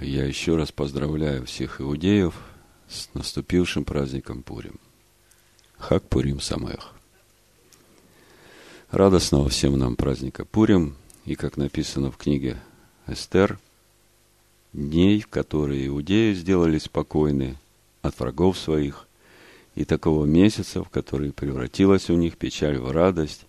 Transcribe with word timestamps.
Я 0.00 0.24
еще 0.24 0.56
раз 0.56 0.70
поздравляю 0.70 1.44
всех 1.44 1.80
иудеев 1.80 2.34
с 2.88 3.08
наступившим 3.14 3.84
праздником 3.84 4.42
Пурим. 4.44 4.78
Хак 5.76 6.04
Пурим 6.08 6.40
Самех. 6.40 6.92
Радостного 8.92 9.48
всем 9.48 9.76
нам 9.76 9.96
праздника 9.96 10.44
Пурим, 10.44 10.96
и, 11.24 11.34
как 11.34 11.56
написано 11.56 12.12
в 12.12 12.16
книге 12.16 12.58
Эстер, 13.08 13.58
дней, 14.72 15.20
в 15.20 15.26
которые 15.26 15.88
иудеи 15.88 16.32
сделали 16.32 16.78
спокойны 16.78 17.56
от 18.00 18.18
врагов 18.20 18.56
своих, 18.56 19.08
и 19.74 19.84
такого 19.84 20.26
месяца, 20.26 20.84
в 20.84 20.90
который 20.90 21.32
превратилась 21.32 22.08
у 22.08 22.14
них 22.14 22.36
печаль 22.36 22.78
в 22.78 22.90
радость 22.92 23.46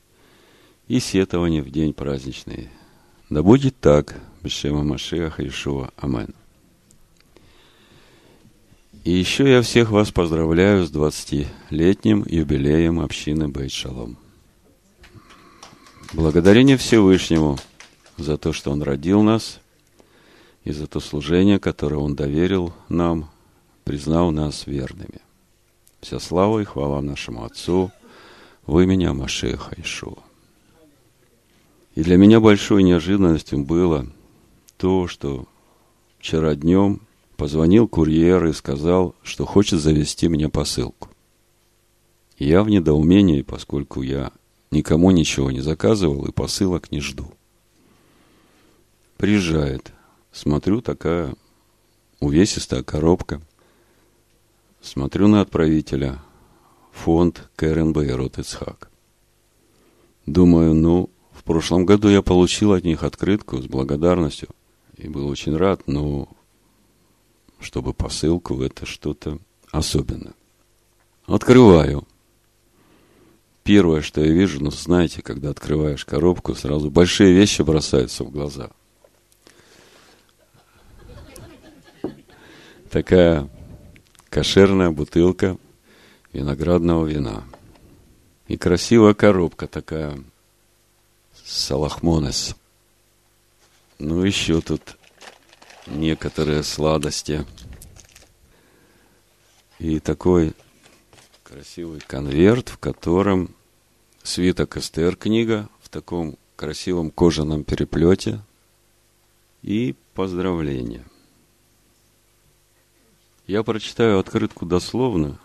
и 0.87 0.99
сетование 0.99 1.61
в 1.61 1.69
день 1.69 1.93
праздничный. 1.93 2.69
Да 3.29 3.43
будет 3.43 3.79
так, 3.79 4.19
Бешема 4.41 4.83
Машеха 4.83 5.47
Ишуа. 5.47 5.91
Амен. 5.97 6.33
И 9.05 9.11
еще 9.11 9.49
я 9.49 9.61
всех 9.61 9.91
вас 9.91 10.11
поздравляю 10.11 10.85
с 10.85 10.91
20-летним 10.91 12.25
юбилеем 12.27 12.99
общины 12.99 13.47
Бейт 13.47 13.71
Шалом. 13.71 14.17
Благодарение 16.11 16.75
Всевышнему 16.75 17.57
за 18.17 18.37
то, 18.37 18.51
что 18.51 18.71
Он 18.71 18.83
родил 18.83 19.21
нас, 19.21 19.61
и 20.65 20.71
за 20.73 20.85
то 20.85 20.99
служение, 20.99 21.59
которое 21.59 21.95
Он 21.95 22.13
доверил 22.13 22.73
нам, 22.89 23.29
признал 23.85 24.31
нас 24.31 24.67
верными. 24.67 25.21
Вся 26.01 26.19
слава 26.19 26.59
и 26.59 26.65
хвала 26.65 27.01
нашему 27.01 27.45
Отцу 27.45 27.91
в 28.65 28.77
имени 28.79 29.07
Машеха 29.07 29.75
Ишуа. 29.77 30.21
И 31.95 32.03
для 32.03 32.17
меня 32.17 32.41
большой 32.41 32.83
неожиданностью 32.83 33.63
было 33.63 34.07
то, 34.77 35.07
что 35.07 35.45
вчера 36.19 36.55
днем 36.55 37.01
позвонил 37.39 37.87
курьер 37.87 38.45
и 38.47 38.53
сказал, 38.53 39.15
что 39.23 39.45
хочет 39.45 39.79
завести 39.79 40.27
мне 40.27 40.49
посылку. 40.49 41.07
я 42.37 42.63
в 42.63 42.69
недоумении, 42.69 43.43
поскольку 43.43 44.01
я 44.01 44.33
никому 44.71 45.11
ничего 45.11 45.49
не 45.49 45.61
заказывал 45.61 46.25
и 46.25 46.33
посылок 46.33 46.91
не 46.91 46.99
жду. 46.99 47.31
Приезжает. 49.15 49.93
Смотрю, 50.33 50.81
такая 50.81 51.33
увесистая 52.19 52.83
коробка. 52.83 53.41
Смотрю 54.81 55.29
на 55.29 55.39
отправителя. 55.39 56.21
Фонд 56.91 57.49
КРНБ 57.55 57.99
Рот 58.15 58.37
Ицхак. 58.37 58.91
Думаю, 60.25 60.73
ну, 60.73 61.09
в 61.31 61.45
прошлом 61.45 61.85
году 61.85 62.09
я 62.09 62.21
получил 62.21 62.73
от 62.73 62.83
них 62.83 63.03
открытку 63.03 63.61
с 63.61 63.65
благодарностью 63.65 64.49
и 64.97 65.07
был 65.07 65.29
очень 65.29 65.55
рад, 65.55 65.83
но 65.87 66.27
чтобы 67.59 67.93
посылку, 67.93 68.61
это 68.61 68.85
что-то 68.85 69.39
особенное. 69.71 70.33
Открываю. 71.25 72.07
Первое, 73.63 74.01
что 74.01 74.21
я 74.21 74.31
вижу, 74.31 74.63
ну, 74.63 74.71
знаете, 74.71 75.21
когда 75.21 75.51
открываешь 75.51 76.05
коробку, 76.05 76.55
сразу 76.55 76.89
большие 76.89 77.33
вещи 77.33 77.61
бросаются 77.61 78.23
в 78.23 78.31
глаза. 78.31 78.71
Такая 82.89 83.47
кошерная 84.29 84.89
бутылка 84.89 85.57
виноградного 86.33 87.05
вина. 87.05 87.43
И 88.47 88.57
красивая 88.57 89.13
коробка 89.13 89.67
такая, 89.67 90.17
салахмонес. 91.45 92.55
Ну, 93.99 94.23
еще 94.23 94.61
тут 94.61 94.97
некоторые 95.91 96.63
сладости. 96.63 97.45
И 99.79 99.99
такой 99.99 100.53
красивый 101.43 102.01
конверт, 102.05 102.69
в 102.69 102.77
котором 102.77 103.55
свиток 104.23 104.77
Эстер 104.77 105.15
книга 105.15 105.69
в 105.81 105.89
таком 105.89 106.37
красивом 106.55 107.09
кожаном 107.09 107.63
переплете 107.63 108.41
и 109.61 109.95
поздравления. 110.13 111.05
Я 113.47 113.63
прочитаю 113.63 114.19
открытку 114.19 114.65
дословно 114.65 115.39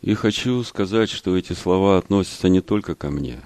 и 0.00 0.14
хочу 0.14 0.62
сказать, 0.62 1.10
что 1.10 1.36
эти 1.36 1.54
слова 1.54 1.98
относятся 1.98 2.48
не 2.48 2.60
только 2.60 2.94
ко 2.94 3.10
мне, 3.10 3.40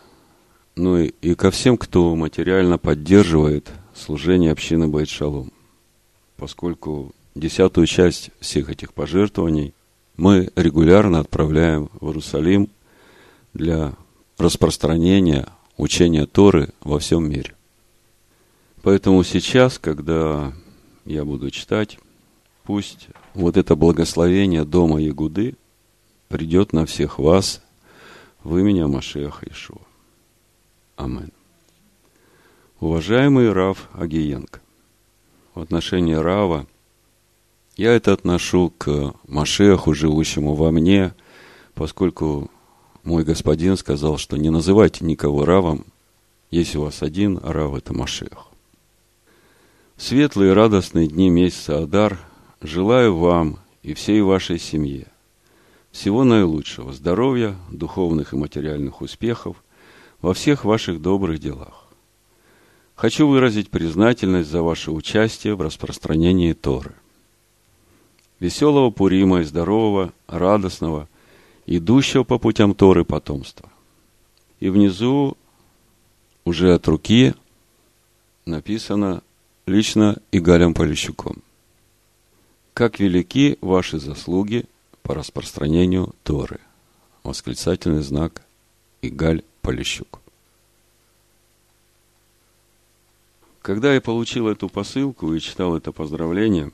но 0.74 0.98
и, 0.98 1.14
и 1.22 1.34
ко 1.34 1.50
всем, 1.50 1.78
кто 1.78 2.14
материально 2.14 2.76
поддерживает 2.76 3.70
служение 3.94 4.52
общины 4.52 4.88
Байт-Шалом 4.88 5.52
поскольку 6.38 7.12
десятую 7.34 7.86
часть 7.86 8.30
всех 8.40 8.70
этих 8.70 8.94
пожертвований 8.94 9.74
мы 10.16 10.50
регулярно 10.56 11.20
отправляем 11.20 11.90
в 12.00 12.06
Иерусалим 12.06 12.70
для 13.52 13.94
распространения 14.38 15.48
учения 15.76 16.26
Торы 16.26 16.72
во 16.80 16.98
всем 17.00 17.28
мире. 17.28 17.54
Поэтому 18.82 19.22
сейчас, 19.24 19.78
когда 19.78 20.52
я 21.04 21.24
буду 21.24 21.50
читать, 21.50 21.98
пусть 22.62 23.08
вот 23.34 23.56
это 23.56 23.74
благословение 23.74 24.64
дома 24.64 25.00
Ягуды 25.00 25.56
придет 26.28 26.72
на 26.72 26.86
всех 26.86 27.18
вас 27.18 27.62
в 28.44 28.56
имени 28.56 28.84
Машеха 28.84 29.46
Ишуа. 29.50 29.80
Амин. 30.96 31.32
Уважаемый 32.80 33.52
Рав 33.52 33.88
Агиенко, 33.92 34.60
в 35.58 35.60
отношении 35.60 36.14
Рава, 36.14 36.66
я 37.76 37.92
это 37.92 38.12
отношу 38.12 38.72
к 38.78 39.14
Машеху, 39.26 39.92
живущему 39.92 40.54
во 40.54 40.70
мне, 40.70 41.14
поскольку 41.74 42.48
мой 43.02 43.24
господин 43.24 43.76
сказал, 43.76 44.18
что 44.18 44.36
не 44.36 44.50
называйте 44.50 45.04
никого 45.04 45.44
Равом, 45.44 45.84
если 46.52 46.78
у 46.78 46.82
вас 46.82 47.02
один 47.02 47.38
Рав– 47.38 47.74
это 47.76 47.92
Машех. 47.92 48.46
Светлые 49.96 50.52
радостные 50.52 51.08
дни 51.08 51.28
месяца 51.28 51.78
Адар 51.78 52.20
желаю 52.60 53.16
вам 53.16 53.58
и 53.82 53.94
всей 53.94 54.22
вашей 54.22 54.60
семье 54.60 55.08
всего 55.90 56.22
наилучшего, 56.22 56.92
здоровья, 56.92 57.56
духовных 57.72 58.32
и 58.32 58.36
материальных 58.36 59.00
успехов 59.00 59.56
во 60.20 60.34
всех 60.34 60.64
ваших 60.64 61.02
добрых 61.02 61.40
делах. 61.40 61.87
Хочу 62.98 63.28
выразить 63.28 63.70
признательность 63.70 64.50
за 64.50 64.60
ваше 64.60 64.90
участие 64.90 65.54
в 65.54 65.60
распространении 65.60 66.52
Торы. 66.52 66.96
Веселого 68.40 68.90
Пурима 68.90 69.42
и 69.42 69.44
здорового, 69.44 70.12
радостного, 70.26 71.08
идущего 71.64 72.24
по 72.24 72.40
путям 72.40 72.74
Торы 72.74 73.04
потомства. 73.04 73.68
И 74.58 74.68
внизу 74.68 75.36
уже 76.44 76.74
от 76.74 76.88
руки 76.88 77.34
написано 78.46 79.22
лично 79.66 80.16
Игалем 80.32 80.74
Полищуком. 80.74 81.44
Как 82.74 82.98
велики 82.98 83.58
ваши 83.60 84.00
заслуги 84.00 84.64
по 85.02 85.14
распространению 85.14 86.16
Торы. 86.24 86.58
Восклицательный 87.22 88.02
знак 88.02 88.42
Игаль 89.02 89.44
Полищук. 89.62 90.18
Когда 93.68 93.92
я 93.92 94.00
получил 94.00 94.48
эту 94.48 94.70
посылку 94.70 95.34
и 95.34 95.40
читал 95.40 95.76
это 95.76 95.92
поздравление, 95.92 96.72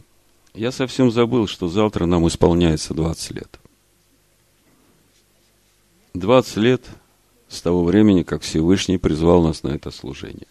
я 0.55 0.71
совсем 0.71 1.11
забыл, 1.11 1.49
что 1.49 1.67
завтра 1.67 2.07
нам 2.07 2.29
исполняется 2.29 2.95
20 2.95 3.31
лет. 3.33 3.59
20 6.15 6.57
лет 6.59 6.85
с 7.49 7.61
того 7.63 7.83
времени, 7.83 8.23
как 8.23 8.43
Всевышний 8.43 8.99
призвал 8.99 9.43
нас 9.43 9.65
на 9.65 9.71
это 9.71 9.91
служение. 9.91 10.47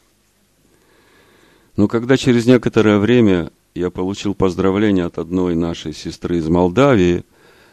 Но 1.77 1.87
когда 1.87 2.17
через 2.17 2.45
некоторое 2.45 2.97
время 2.97 3.49
я 3.73 3.89
получил 3.89 4.35
поздравление 4.35 5.05
от 5.05 5.19
одной 5.19 5.55
нашей 5.55 5.93
сестры 5.93 6.39
из 6.39 6.49
Молдавии, 6.49 7.23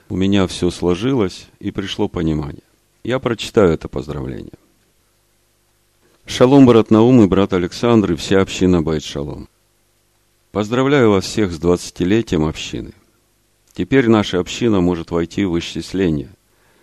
у 0.09 0.15
меня 0.15 0.47
все 0.47 0.71
сложилось 0.71 1.49
и 1.59 1.73
пришло 1.73 2.07
понимание. 2.07 2.63
Я 3.03 3.19
прочитаю 3.19 3.73
это 3.73 3.89
поздравление– 3.89 4.55
Шалом, 6.31 6.65
брат 6.65 6.93
Наум 6.93 7.23
и 7.23 7.27
брат 7.27 7.53
Александр 7.53 8.13
и 8.13 8.15
вся 8.15 8.41
община 8.41 8.83
Байт 8.83 9.03
Шалом. 9.03 9.49
Поздравляю 10.53 11.11
вас 11.11 11.25
всех 11.25 11.51
с 11.51 11.59
двадцатилетием 11.59 12.45
общины. 12.45 12.93
Теперь 13.73 14.09
наша 14.09 14.39
община 14.39 14.81
может 14.81 15.11
войти 15.11 15.45
в 15.45 15.59
исчисление. 15.59 16.31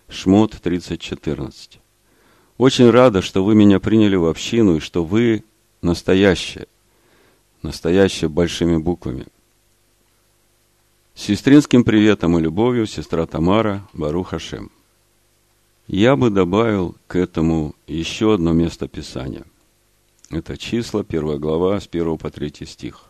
Шмот 0.09 0.51
3014. 0.61 1.79
Очень 2.57 2.89
рада, 2.89 3.21
что 3.21 3.41
вы 3.45 3.55
меня 3.55 3.79
приняли 3.79 4.17
в 4.17 4.25
общину 4.25 4.75
и 4.75 4.79
что 4.81 5.05
вы 5.05 5.45
настоящие. 5.81 6.67
Настоящие 7.61 8.29
большими 8.29 8.75
буквами. 8.75 9.27
С 11.15 11.21
сестринским 11.21 11.85
приветом 11.85 12.37
и 12.37 12.41
любовью, 12.41 12.85
сестра 12.85 13.25
Тамара, 13.25 13.87
Барух 13.93 14.31
Хашем. 14.31 14.71
Я 15.87 16.17
бы 16.17 16.29
добавил 16.29 16.97
к 17.07 17.15
этому 17.15 17.73
еще 17.87 18.33
одно 18.33 18.51
место 18.51 18.89
Писания. 18.89 19.45
Это 20.29 20.57
числа, 20.57 21.05
первая 21.05 21.37
глава, 21.37 21.79
с 21.79 21.87
1 21.87 22.17
по 22.17 22.29
3 22.29 22.65
стих. 22.65 23.05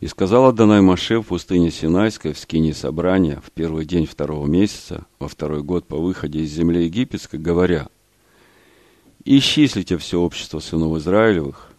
И 0.00 0.06
сказал 0.08 0.44
Адонай 0.44 0.82
Маше 0.82 1.20
в 1.20 1.28
пустыне 1.28 1.70
Синайской 1.70 2.34
в 2.34 2.38
скине 2.38 2.74
собрания 2.74 3.40
в 3.42 3.50
первый 3.50 3.86
день 3.86 4.04
второго 4.04 4.46
месяца, 4.46 5.06
во 5.18 5.26
второй 5.26 5.62
год 5.62 5.86
по 5.86 5.96
выходе 5.96 6.40
из 6.40 6.52
земли 6.52 6.84
египетской, 6.84 7.40
говоря, 7.40 7.88
«Исчислите 9.24 9.96
все 9.96 10.20
общество 10.20 10.58
сынов 10.58 10.98
Израилевых, 10.98 11.72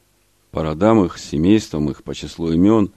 по 0.50 0.64
родам 0.64 1.06
их, 1.06 1.20
семействам 1.20 1.92
их, 1.92 2.04
по 2.04 2.16
числу 2.16 2.52
имен, 2.52 2.92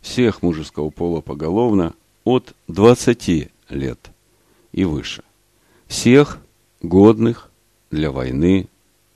всех 0.00 0.42
мужеского 0.42 0.90
пола 0.90 1.20
поголовно, 1.20 1.94
от 2.24 2.52
двадцати 2.66 3.50
лет 3.68 4.10
и 4.72 4.84
выше, 4.84 5.22
всех 5.86 6.38
годных 6.82 7.50
для 7.90 8.10
войны 8.10 8.68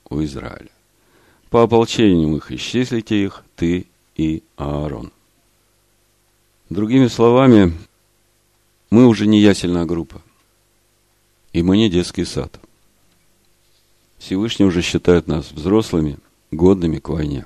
у 0.09 0.23
Израиля. 0.23 0.69
По 1.49 1.63
ополчениям 1.63 2.35
их 2.35 2.51
исчислите 2.51 3.23
их, 3.23 3.43
ты 3.55 3.87
и 4.15 4.43
Аарон». 4.57 5.11
Другими 6.69 7.07
словами, 7.07 7.73
мы 8.89 9.05
уже 9.05 9.27
не 9.27 9.41
ясельная 9.41 9.83
группа. 9.83 10.21
И 11.51 11.63
мы 11.63 11.75
не 11.75 11.89
детский 11.89 12.23
сад. 12.23 12.61
Всевышний 14.19 14.65
уже 14.65 14.81
считает 14.81 15.27
нас 15.27 15.51
взрослыми, 15.51 16.17
годными 16.49 16.99
к 16.99 17.09
войне. 17.09 17.45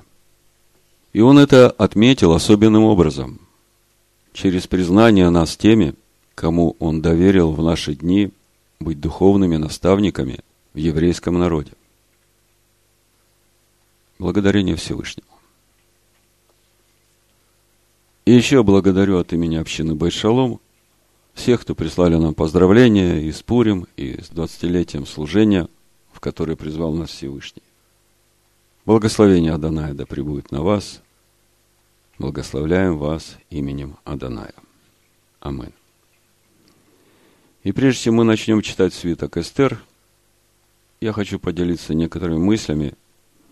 И 1.12 1.20
он 1.20 1.40
это 1.40 1.70
отметил 1.70 2.34
особенным 2.34 2.84
образом, 2.84 3.40
через 4.32 4.68
признание 4.68 5.30
нас 5.30 5.56
теми, 5.56 5.94
кому 6.36 6.76
он 6.78 7.02
доверил 7.02 7.50
в 7.50 7.62
наши 7.64 7.94
дни 7.94 8.30
быть 8.80 9.00
духовными 9.00 9.56
наставниками 9.56 10.40
в 10.74 10.78
еврейском 10.78 11.38
народе. 11.38 11.72
Благодарение 14.18 14.76
Всевышнему. 14.76 15.28
И 18.24 18.32
еще 18.32 18.62
благодарю 18.62 19.18
от 19.18 19.32
имени 19.32 19.56
общины 19.56 19.94
Байшалом 19.94 20.60
всех, 21.34 21.60
кто 21.60 21.74
прислали 21.74 22.16
нам 22.16 22.34
поздравления 22.34 23.20
и 23.20 23.30
с 23.30 23.42
Пурим, 23.42 23.86
и 23.96 24.20
с 24.20 24.30
20-летием 24.30 25.06
служения, 25.06 25.68
в 26.12 26.18
которое 26.18 26.56
призвал 26.56 26.92
нас 26.92 27.10
Всевышний. 27.10 27.62
Благословение 28.84 29.52
Аданая 29.52 29.94
да 29.94 30.06
пребудет 30.06 30.50
на 30.50 30.62
вас. 30.62 31.02
Благословляем 32.18 32.96
вас 32.96 33.36
именем 33.50 33.96
Аданая. 34.04 34.54
Амин. 35.40 35.72
И 37.66 37.72
прежде 37.72 38.04
чем 38.04 38.14
мы 38.14 38.24
начнем 38.24 38.62
читать 38.62 38.94
свиток 38.94 39.36
Эстер, 39.36 39.82
я 41.00 41.12
хочу 41.12 41.40
поделиться 41.40 41.94
некоторыми 41.94 42.38
мыслями 42.38 42.94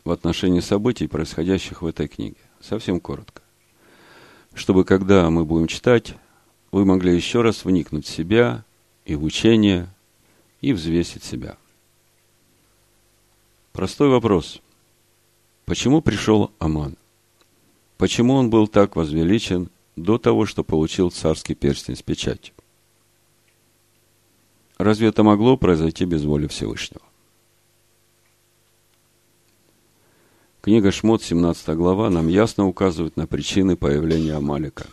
в 0.05 0.13
отношении 0.13 0.61
событий, 0.61 1.09
происходящих 1.09 1.83
в 1.83 1.87
этой 1.87 2.07
книге. 2.07 2.37
Совсем 2.61 3.01
коротко 3.01 3.43
чтобы 4.55 4.85
когда 4.85 5.29
мы 5.31 5.45
будем 5.45 5.67
читать, 5.67 6.15
вы 6.71 6.85
могли 6.85 7.15
еще 7.15 7.43
раз 7.43 7.65
вникнуть 7.65 8.07
в 8.07 8.11
себя 8.11 8.65
и 9.05 9.17
в 9.17 9.25
учение, 9.25 9.89
и 10.61 10.73
взвесить 10.73 11.25
себя. 11.25 11.57
Простой 13.73 14.09
вопрос. 14.09 14.61
Почему 15.65 16.01
пришел 16.01 16.53
Аман? 16.59 16.97
Почему 17.99 18.35
он 18.35 18.49
был 18.49 18.69
так 18.69 18.97
возвеличен 18.97 19.71
до 19.97 20.19
того, 20.19 20.47
что 20.47 20.63
получил 20.63 21.11
царский 21.11 21.55
перстень 21.55 21.97
с 21.97 22.03
печатью? 22.03 22.54
Разве 24.79 25.09
это 25.09 25.23
могло 25.23 25.57
произойти 25.57 26.05
без 26.05 26.25
воли 26.25 26.47
Всевышнего? 26.47 27.03
Книга 30.61 30.91
Шмот, 30.91 31.23
17 31.23 31.77
глава, 31.77 32.11
нам 32.11 32.27
ясно 32.29 32.67
указывает 32.67 33.17
на 33.17 33.27
причины 33.27 33.77
появления 33.77 34.35
Амалика. 34.35 34.87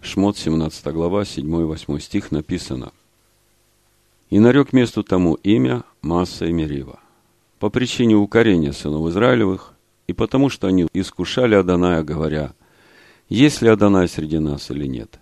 Шмот, 0.00 0.38
17 0.38 0.86
глава, 0.86 1.22
7-8 1.22 2.00
стих 2.00 2.30
написано. 2.32 2.92
«И 4.30 4.38
нарек 4.38 4.72
месту 4.72 5.02
тому 5.02 5.34
имя 5.34 5.84
Масса 6.02 6.46
и 6.46 6.52
Мерива, 6.52 6.98
по 7.58 7.70
причине 7.70 8.14
укорения 8.14 8.72
сынов 8.72 9.08
Израилевых, 9.08 9.74
и 10.06 10.12
потому 10.12 10.48
что 10.48 10.66
они 10.66 10.86
искушали 10.94 11.54
Аданая, 11.54 12.02
говоря, 12.02 12.54
есть 13.28 13.60
ли 13.60 13.68
Адонай 13.68 14.08
среди 14.08 14.38
нас 14.38 14.70
или 14.70 14.86
нет. 14.86 15.18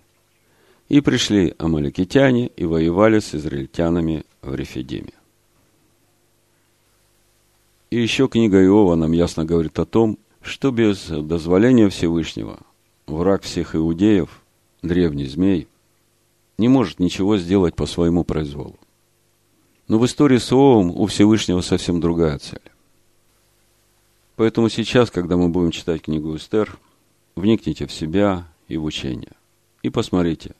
И 0.89 1.01
пришли 1.01 1.53
амаликитяне 1.57 2.47
и 2.47 2.65
воевали 2.65 3.19
с 3.19 3.35
израильтянами 3.35 4.23
в 4.41 4.55
Рефидиме. 4.55 5.13
И 7.89 8.01
еще 8.01 8.27
книга 8.27 8.63
Иова 8.63 8.95
нам 8.95 9.11
ясно 9.11 9.45
говорит 9.45 9.79
о 9.79 9.85
том, 9.85 10.17
что 10.41 10.71
без 10.71 11.07
дозволения 11.07 11.89
Всевышнего 11.89 12.59
враг 13.05 13.43
всех 13.43 13.75
иудеев, 13.75 14.41
древний 14.81 15.25
змей, 15.25 15.67
не 16.57 16.67
может 16.67 16.99
ничего 16.99 17.37
сделать 17.37 17.75
по 17.75 17.85
своему 17.85 18.23
произволу. 18.23 18.77
Но 19.87 19.99
в 19.99 20.05
истории 20.05 20.37
с 20.37 20.51
Иовом 20.51 20.91
у 20.91 21.05
Всевышнего 21.05 21.61
совсем 21.61 22.01
другая 22.01 22.39
цель. 22.39 22.59
Поэтому 24.35 24.69
сейчас, 24.69 25.09
когда 25.09 25.37
мы 25.37 25.49
будем 25.49 25.71
читать 25.71 26.01
книгу 26.01 26.35
Эстер, 26.35 26.77
вникните 27.35 27.87
в 27.87 27.91
себя 27.91 28.47
и 28.67 28.77
в 28.77 28.83
учение. 28.85 29.31
И 29.81 29.89
посмотрите, 29.89 30.55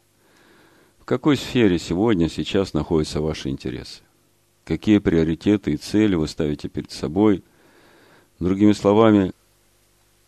какой 1.07 1.37
сфере 1.37 1.79
сегодня, 1.79 2.29
сейчас 2.29 2.73
находятся 2.73 3.21
ваши 3.21 3.49
интересы 3.49 4.01
какие 4.67 4.97
приоритеты 4.97 5.71
и 5.71 5.77
цели 5.77 6.15
вы 6.15 6.27
ставите 6.27 6.67
перед 6.67 6.91
собой. 6.91 7.41
Другими 8.39 8.73
словами, 8.73 9.31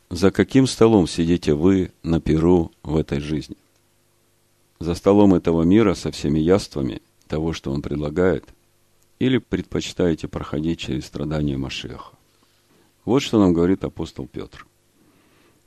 за 0.10 0.32
каким 0.32 0.66
столом 0.66 1.08
сидите 1.08 1.54
вы 1.54 1.92
на 2.04 2.22
перу 2.22 2.72
в 2.82 2.96
этой 2.96 3.20
жизни? 3.20 3.58
За 4.80 4.96
столом 4.96 5.34
этого 5.34 5.64
мира 5.64 5.94
со 5.94 6.10
всеми 6.12 6.40
яствами 6.40 7.02
того, 7.28 7.52
что 7.52 7.72
он 7.72 7.82
предлагает? 7.82 8.46
Или 9.20 9.38
предпочитаете 9.38 10.30
проходить 10.30 10.80
через 10.80 11.06
страдания 11.06 11.58
Машеха? 11.58 12.14
Вот 13.04 13.20
что 13.20 13.40
нам 13.40 13.52
говорит 13.52 13.84
апостол 13.84 14.26
Петр. 14.26 14.66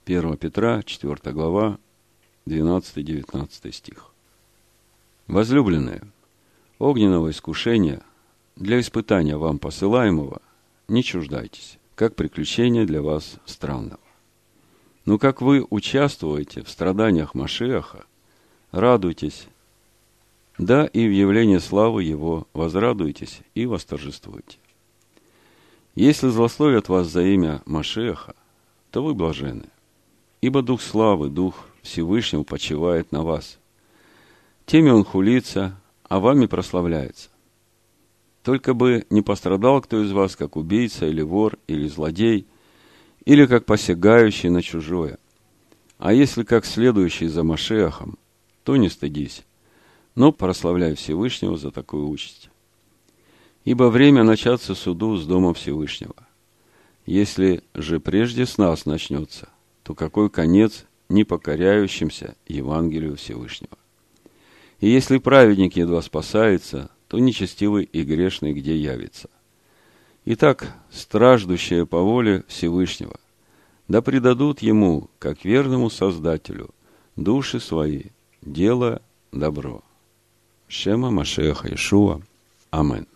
1 0.07 0.39
Петра, 0.39 0.83
4 0.83 1.17
глава, 1.33 1.79
12-19 2.47 3.73
стих. 3.73 4.12
Возлюбленные, 5.27 6.03
огненного 6.79 7.31
искушения– 7.31 8.03
для 8.57 8.81
испытания 8.81 9.37
вам 9.37 9.59
посылаемого 9.59 10.43
не 10.89 11.03
чуждайтесь, 11.03 11.79
как 11.95 12.15
приключение 12.15 12.85
для 12.85 13.03
вас 13.03 13.39
странного. 13.47 13.99
Но 15.05 15.19
как 15.19 15.41
вы 15.41 15.67
участвуете 15.69 16.63
в 16.63 16.69
страданиях 16.69 17.35
Машеха, 17.35 18.05
радуйтесь, 18.71 19.49
да 20.59 20.85
и 20.85 21.07
в 21.07 21.11
явлении 21.11 21.59
славы 21.59 22.05
Его 22.05 22.47
возрадуйтесь 22.53 23.41
и 23.55 23.67
восторжествуйте. 23.67 24.59
Если 25.95 26.29
злословят 26.29 26.89
вас 26.89 27.09
за 27.09 27.23
имя 27.23 27.63
Машеха, 27.65 28.35
то 28.91 29.03
вы 29.03 29.15
блажены, 29.15 29.65
ибо 30.41 30.63
Дух 30.63 30.83
славы, 30.83 31.31
Дух 31.31 31.67
Всевышнего 31.83 32.45
почивает 32.45 33.13
на 33.13 33.23
вас. 33.23 33.59
Теми 34.73 34.89
Он 34.89 35.05
хулится, 35.05 35.79
а 36.09 36.19
вами 36.19 36.47
прославляется. 36.47 37.29
Только 38.43 38.73
бы 38.73 39.05
не 39.11 39.21
пострадал 39.21 39.83
кто 39.83 40.03
из 40.03 40.13
вас, 40.13 40.35
как 40.35 40.57
убийца 40.57 41.05
или 41.05 41.21
вор 41.21 41.59
или 41.67 41.87
злодей, 41.87 42.47
или 43.27 43.45
как 43.45 43.67
посягающий 43.67 44.49
на 44.49 44.63
чужое. 44.63 45.19
А 45.99 46.15
если 46.15 46.43
как 46.43 46.65
следующий 46.65 47.27
за 47.27 47.43
Машеахом, 47.43 48.17
то 48.65 48.77
не 48.77 48.89
стыдись, 48.89 49.45
но 50.15 50.33
прославляй 50.33 50.95
Всевышнего 50.95 51.59
за 51.59 51.71
такую 51.71 52.09
участь. 52.09 52.49
Ибо 53.67 53.91
время 53.91 54.25
начаться 54.25 54.75
суду 54.75 55.19
с 55.19 55.27
Дома 55.27 55.53
Всевышнего. 55.53 56.17
Если 57.05 57.63
же 57.75 58.01
прежде 58.01 58.47
с 58.47 58.57
нас 58.57 58.87
начнется, 58.87 59.51
то 59.83 59.95
какой 59.95 60.31
конец 60.31 60.87
непокоряющимся 61.11 62.37
Евангелию 62.47 63.19
Всевышнего? 63.19 63.77
И 64.83 64.89
если 64.89 65.19
праведник 65.19 65.77
едва 65.77 66.03
спасается, 66.03 66.91
то 67.07 67.21
нечестивый 67.21 67.85
и 67.85 68.03
грешный 68.03 68.53
где 68.53 68.77
явится. 68.77 69.31
Итак, 70.25 70.75
страждущие 70.91 71.87
по 71.87 72.01
воле 72.01 72.43
Всевышнего, 72.49 73.15
да 73.87 74.03
предадут 74.03 74.61
ему, 74.61 75.09
как 75.21 75.45
верному 75.45 75.89
Создателю, 75.89 76.71
души 77.15 77.61
свои, 77.61 78.07
делая 78.43 79.01
добро. 79.31 79.85
Шема 80.67 81.13
Машеха 81.13 81.73
Ишуа. 81.73 82.21
Амин. 82.73 83.07